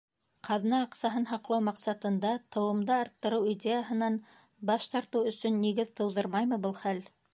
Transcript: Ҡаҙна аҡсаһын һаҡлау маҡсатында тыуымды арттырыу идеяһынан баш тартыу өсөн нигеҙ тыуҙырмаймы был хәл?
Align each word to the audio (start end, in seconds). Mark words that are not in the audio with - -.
Ҡаҙна 0.47 0.77
аҡсаһын 0.83 1.27
һаҡлау 1.31 1.61
маҡсатында 1.65 2.31
тыуымды 2.57 2.95
арттырыу 2.95 3.45
идеяһынан 3.53 4.17
баш 4.71 4.89
тартыу 4.95 5.29
өсөн 5.33 5.61
нигеҙ 5.67 5.93
тыуҙырмаймы 6.01 6.61
был 6.65 6.75
хәл? 6.81 7.05